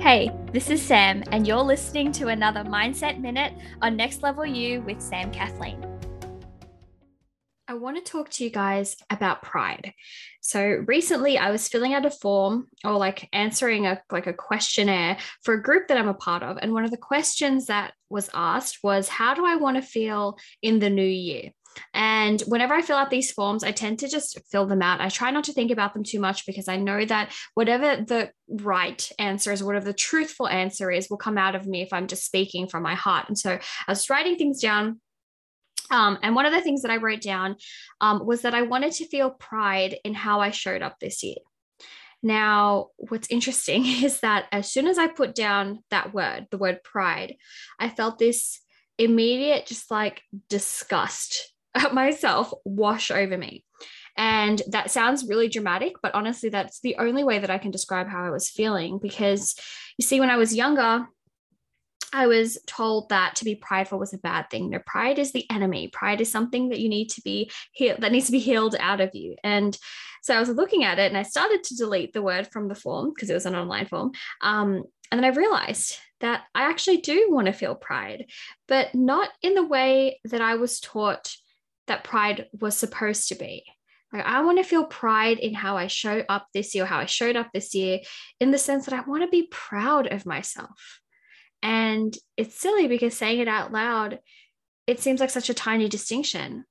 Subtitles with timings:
[0.00, 4.80] Hey, this is Sam, and you're listening to another Mindset Minute on Next Level You
[4.80, 5.78] with Sam Kathleen.
[7.68, 9.92] I want to talk to you guys about pride.
[10.40, 15.18] So recently I was filling out a form or like answering a like a questionnaire
[15.42, 18.30] for a group that I'm a part of and one of the questions that was
[18.32, 21.50] asked was how do I want to feel in the new year?
[21.92, 25.00] And whenever I fill out these forms, I tend to just fill them out.
[25.00, 28.30] I try not to think about them too much because I know that whatever the
[28.48, 32.06] right answer is, whatever the truthful answer is, will come out of me if I'm
[32.06, 33.28] just speaking from my heart.
[33.28, 35.00] And so I was writing things down.
[35.90, 37.56] Um, and one of the things that I wrote down
[38.00, 41.36] um, was that I wanted to feel pride in how I showed up this year.
[42.22, 46.84] Now, what's interesting is that as soon as I put down that word, the word
[46.84, 47.36] pride,
[47.78, 48.60] I felt this
[48.98, 51.52] immediate, just like disgust
[51.92, 53.64] myself wash over me.
[54.16, 58.08] And that sounds really dramatic, but honestly, that's the only way that I can describe
[58.08, 58.98] how I was feeling.
[59.00, 59.54] Because
[59.96, 61.06] you see, when I was younger,
[62.12, 64.70] I was told that to be prideful was a bad thing.
[64.70, 65.88] No, pride is the enemy.
[65.88, 69.00] Pride is something that you need to be healed, that needs to be healed out
[69.00, 69.36] of you.
[69.44, 69.76] And
[70.22, 72.74] so I was looking at it and I started to delete the word from the
[72.74, 74.10] form because it was an online form.
[74.40, 78.26] Um, and then I realized that I actually do want to feel pride,
[78.68, 81.34] but not in the way that I was taught
[81.90, 83.64] that pride was supposed to be.
[84.12, 87.06] Like, I want to feel pride in how I show up this year, how I
[87.06, 88.00] showed up this year,
[88.40, 91.00] in the sense that I want to be proud of myself.
[91.62, 94.20] And it's silly because saying it out loud,
[94.86, 96.64] it seems like such a tiny distinction.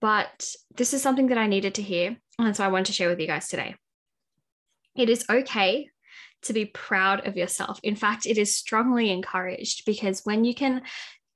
[0.00, 2.16] But this is something that I needed to hear.
[2.38, 3.74] And so I wanted to share with you guys today.
[4.96, 5.88] It is okay
[6.42, 7.80] to be proud of yourself.
[7.82, 10.82] In fact, it is strongly encouraged because when you can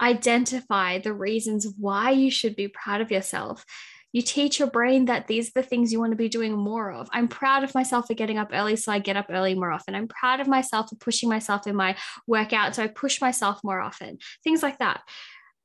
[0.00, 3.64] identify the reasons why you should be proud of yourself.
[4.12, 6.92] You teach your brain that these are the things you want to be doing more
[6.92, 7.09] of.
[7.12, 9.97] I'm proud of myself for getting up early, so I get up early more often.
[9.97, 13.81] I'm proud of myself for pushing myself in my workout, so I push myself more
[13.81, 14.19] often.
[14.45, 15.01] Things like that.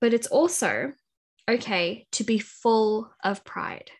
[0.02, 0.94] But it's also
[1.48, 3.92] okay to be full of pride.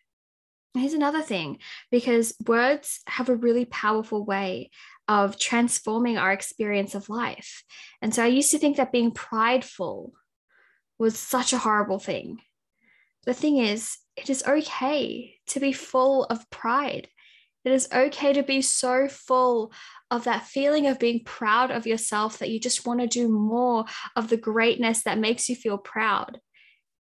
[0.74, 1.60] Here's another thing
[1.92, 4.70] because words have a really powerful way
[5.10, 7.64] of transforming our experience of life.
[8.00, 10.14] And so I used to think that being prideful
[11.00, 12.40] was such a horrible thing.
[13.26, 17.08] The thing is, it is okay to be full of pride.
[17.66, 19.74] It is okay to be so full
[20.12, 23.86] of that feeling of being proud of yourself that you just want to do more
[24.16, 26.40] of the greatness that makes you feel proud.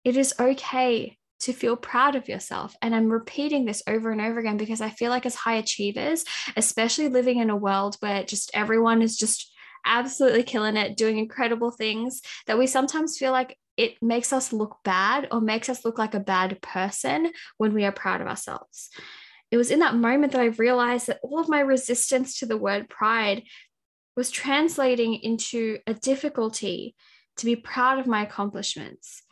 [0.03, 2.75] It is okay to feel proud of yourself.
[2.81, 6.25] And I'm repeating this over and over again because I feel like as high achievers,
[6.57, 9.53] especially living in a world where just everyone is just
[9.85, 14.79] absolutely killing it, doing incredible things, that we sometimes feel like it makes us look
[14.85, 18.89] bad or makes us look like a bad person when we are proud of ourselves.
[19.51, 22.57] It was in that moment that I realized that all of my resistance to the
[22.57, 23.43] word pride
[24.17, 26.95] was translating into a difficulty
[27.37, 29.23] to be proud of my accomplishments.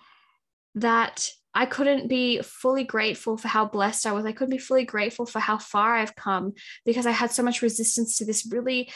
[0.74, 4.24] That I couldn't be fully grateful for how blessed I was.
[4.24, 6.54] I couldn't be fully grateful for how far I've come
[6.84, 8.90] because I had so much resistance to this really,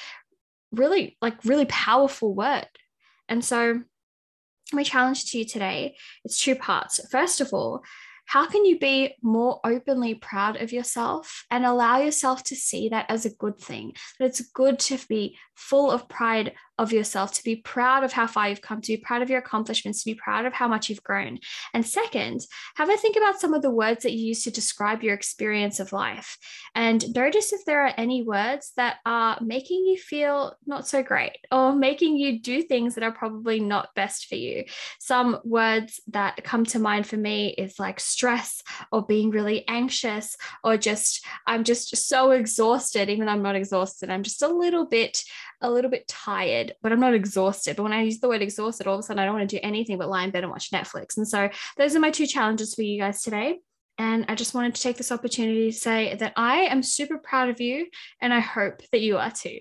[0.72, 2.68] really, like, really powerful word.
[3.28, 3.82] And so,
[4.72, 7.00] my challenge to you today is two parts.
[7.10, 7.82] First of all,
[8.26, 13.06] how can you be more openly proud of yourself and allow yourself to see that
[13.08, 13.92] as a good thing?
[14.18, 18.26] That it's good to be full of pride of yourself, to be proud of how
[18.26, 20.90] far you've come, to be proud of your accomplishments, to be proud of how much
[20.90, 21.38] you've grown.
[21.72, 25.02] And second, have a think about some of the words that you use to describe
[25.02, 26.36] your experience of life.
[26.74, 31.38] And notice if there are any words that are making you feel not so great
[31.50, 34.64] or making you do things that are probably not best for you.
[35.00, 38.62] Some words that come to mind for me is like stress
[38.92, 44.10] or being really anxious or just, I'm just so exhausted, even though I'm not exhausted.
[44.10, 45.22] I'm just a little bit
[45.60, 47.76] a little bit tired, but I'm not exhausted.
[47.76, 49.56] But when I use the word exhausted, all of a sudden I don't want to
[49.56, 51.16] do anything but lie in bed and watch Netflix.
[51.16, 53.58] And so those are my two challenges for you guys today.
[53.98, 57.48] And I just wanted to take this opportunity to say that I am super proud
[57.48, 57.86] of you
[58.20, 59.60] and I hope that you are too.